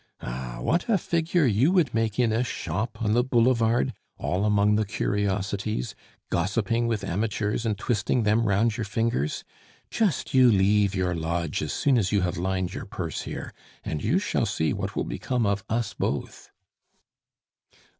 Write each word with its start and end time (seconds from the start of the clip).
Ah, 0.21 0.57
what 0.61 0.89
a 0.89 0.97
figure 0.97 1.45
you 1.45 1.71
would 1.71 1.93
make 1.93 2.17
in 2.17 2.31
a 2.31 2.43
shop 2.43 3.03
on 3.03 3.13
the 3.13 3.23
boulevard, 3.23 3.93
all 4.17 4.45
among 4.45 4.75
the 4.75 4.83
curiosities, 4.83 5.93
gossiping 6.31 6.87
with 6.87 7.03
amateurs 7.03 7.67
and 7.67 7.77
twisting 7.77 8.23
them 8.23 8.47
round 8.47 8.77
your 8.77 8.83
fingers! 8.83 9.43
Just 9.91 10.33
you 10.33 10.51
leave 10.51 10.95
your 10.95 11.13
lodge 11.13 11.61
as 11.61 11.71
soon 11.71 11.99
as 11.99 12.11
you 12.11 12.21
have 12.21 12.37
lined 12.37 12.73
your 12.73 12.85
purse 12.87 13.21
here, 13.21 13.53
and 13.83 14.03
you 14.03 14.17
shall 14.17 14.47
see 14.47 14.73
what 14.73 14.95
will 14.95 15.03
become 15.03 15.45
of 15.45 15.63
us 15.69 15.93
both." 15.93 16.49